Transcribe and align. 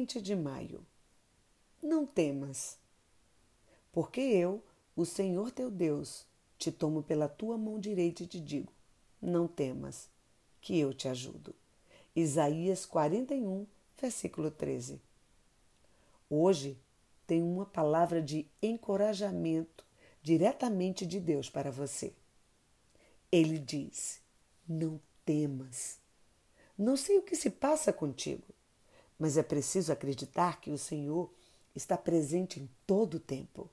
20 0.00 0.22
de 0.22 0.34
maio. 0.34 0.86
Não 1.82 2.06
temas, 2.06 2.78
porque 3.92 4.18
eu, 4.18 4.64
o 4.96 5.04
Senhor 5.04 5.50
teu 5.50 5.70
Deus, 5.70 6.26
te 6.56 6.72
tomo 6.72 7.02
pela 7.02 7.28
tua 7.28 7.58
mão 7.58 7.78
direita 7.78 8.22
e 8.22 8.26
te 8.26 8.40
digo: 8.40 8.72
não 9.20 9.46
temas, 9.46 10.08
que 10.58 10.78
eu 10.78 10.94
te 10.94 11.06
ajudo. 11.06 11.54
Isaías 12.16 12.86
41, 12.86 13.66
versículo 14.00 14.50
13. 14.50 15.02
Hoje 16.30 16.78
tem 17.26 17.42
uma 17.42 17.66
palavra 17.66 18.22
de 18.22 18.46
encorajamento 18.62 19.84
diretamente 20.22 21.04
de 21.04 21.20
Deus 21.20 21.50
para 21.50 21.70
você. 21.70 22.14
Ele 23.30 23.58
diz: 23.58 24.22
Não 24.66 24.98
temas. 25.26 25.98
Não 26.78 26.96
sei 26.96 27.18
o 27.18 27.22
que 27.22 27.36
se 27.36 27.50
passa 27.50 27.92
contigo, 27.92 28.44
mas 29.20 29.36
é 29.36 29.42
preciso 29.42 29.92
acreditar 29.92 30.62
que 30.62 30.70
o 30.70 30.78
Senhor 30.78 31.30
está 31.74 31.94
presente 31.94 32.58
em 32.58 32.66
todo 32.86 33.16
o 33.16 33.20
tempo. 33.20 33.68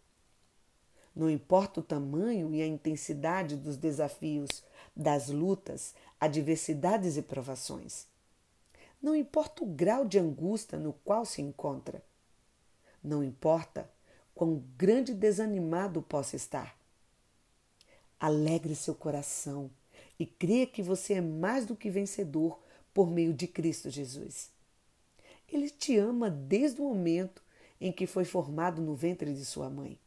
Não 1.16 1.30
importa 1.30 1.80
o 1.80 1.84
tamanho 1.84 2.54
e 2.54 2.62
a 2.62 2.68
intensidade 2.68 3.56
dos 3.56 3.78
desafios, 3.78 4.62
das 4.94 5.30
lutas, 5.30 5.96
adversidades 6.20 7.16
e 7.16 7.22
provações. 7.22 8.06
Não 9.02 9.16
importa 9.16 9.64
o 9.64 9.68
grau 9.68 10.04
de 10.04 10.20
angústia 10.20 10.78
no 10.78 10.92
qual 10.92 11.24
se 11.24 11.42
encontra. 11.42 12.04
Não 13.02 13.24
importa 13.24 13.90
quão 14.36 14.62
grande 14.78 15.14
desanimado 15.14 16.02
possa 16.02 16.36
estar. 16.36 16.78
Alegre 18.20 18.76
seu 18.76 18.94
coração 18.94 19.72
e 20.20 20.26
creia 20.26 20.68
que 20.68 20.84
você 20.84 21.14
é 21.14 21.22
mais 21.22 21.66
do 21.66 21.76
que 21.76 21.90
vencedor 21.90 22.60
por 22.94 23.10
meio 23.10 23.34
de 23.34 23.48
Cristo 23.48 23.90
Jesus. 23.90 24.57
Ele 25.52 25.70
te 25.70 25.98
ama 25.98 26.30
desde 26.30 26.82
o 26.82 26.86
momento 26.86 27.42
em 27.80 27.92
que 27.92 28.08
foi 28.08 28.26
formado 28.26 28.82
no 28.82 28.96
ventre 28.96 29.34
de 29.34 29.46
sua 29.46 29.70
mãe, 29.70 29.98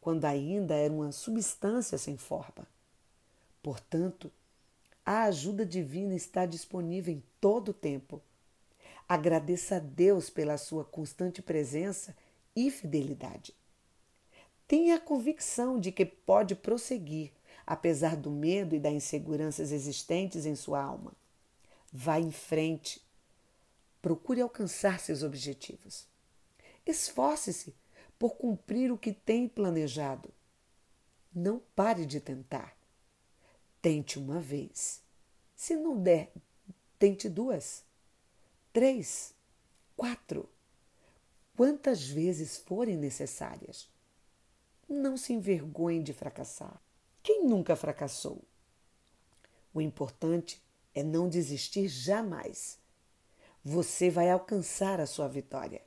quando 0.00 0.24
ainda 0.24 0.74
era 0.74 0.92
uma 0.92 1.12
substância 1.12 1.98
sem 1.98 2.16
forma. 2.16 2.66
Portanto, 3.62 4.30
a 5.04 5.24
ajuda 5.24 5.66
divina 5.66 6.14
está 6.14 6.46
disponível 6.46 7.14
em 7.14 7.22
todo 7.40 7.70
o 7.70 7.74
tempo. 7.74 8.20
Agradeça 9.08 9.76
a 9.76 9.78
Deus 9.80 10.30
pela 10.30 10.56
sua 10.56 10.84
constante 10.84 11.42
presença 11.42 12.16
e 12.54 12.70
fidelidade. 12.70 13.54
Tenha 14.68 14.96
a 14.96 15.00
convicção 15.00 15.78
de 15.78 15.90
que 15.92 16.06
pode 16.06 16.54
prosseguir, 16.54 17.32
apesar 17.66 18.16
do 18.16 18.30
medo 18.30 18.74
e 18.74 18.80
das 18.80 18.92
inseguranças 18.92 19.72
existentes 19.72 20.46
em 20.46 20.54
sua 20.54 20.82
alma. 20.82 21.12
Vá 21.92 22.18
em 22.18 22.30
frente. 22.30 23.00
Procure 24.02 24.40
alcançar 24.40 24.98
seus 24.98 25.22
objetivos. 25.22 26.08
Esforce-se 26.84 27.72
por 28.18 28.34
cumprir 28.34 28.90
o 28.92 28.98
que 28.98 29.12
tem 29.12 29.48
planejado. 29.48 30.34
Não 31.32 31.60
pare 31.74 32.04
de 32.04 32.20
tentar. 32.20 32.76
Tente 33.80 34.18
uma 34.18 34.40
vez. 34.40 35.00
Se 35.54 35.76
não 35.76 36.02
der, 36.02 36.32
tente 36.98 37.28
duas, 37.28 37.84
três, 38.72 39.34
quatro, 39.96 40.48
quantas 41.56 42.04
vezes 42.04 42.56
forem 42.56 42.96
necessárias. 42.96 43.88
Não 44.88 45.16
se 45.16 45.32
envergonhe 45.32 46.02
de 46.02 46.12
fracassar. 46.12 46.82
Quem 47.22 47.46
nunca 47.46 47.76
fracassou? 47.76 48.42
O 49.72 49.80
importante 49.80 50.60
é 50.92 51.04
não 51.04 51.28
desistir 51.28 51.86
jamais. 51.86 52.81
Você 53.64 54.10
vai 54.10 54.28
alcançar 54.28 55.00
a 55.00 55.06
sua 55.06 55.28
vitória. 55.28 55.82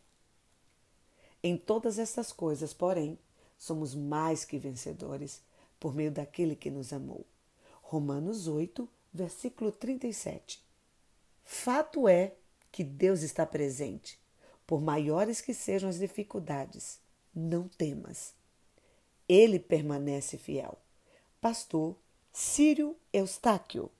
Em 1.43 1.57
todas 1.57 1.99
essas 1.99 2.31
coisas, 2.31 2.73
porém, 2.73 3.19
somos 3.57 3.93
mais 3.93 4.45
que 4.45 4.57
vencedores 4.57 5.41
por 5.79 5.93
meio 5.93 6.09
daquele 6.09 6.55
que 6.55 6.71
nos 6.71 6.93
amou. 6.93 7.25
Romanos 7.81 8.47
8, 8.47 8.87
versículo 9.13 9.71
37. 9.71 10.63
Fato 11.43 12.07
é 12.07 12.33
que 12.71 12.83
Deus 12.83 13.21
está 13.21 13.45
presente, 13.45 14.19
por 14.65 14.81
maiores 14.81 15.41
que 15.41 15.53
sejam 15.53 15.89
as 15.89 15.99
dificuldades. 15.99 16.99
Não 17.33 17.67
temas. 17.67 18.33
Ele 19.27 19.59
permanece 19.59 20.37
fiel. 20.37 20.77
Pastor 21.41 21.95
Círio 22.31 22.95
Eustáquio 23.13 23.91